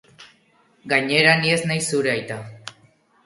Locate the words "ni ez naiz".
1.43-1.83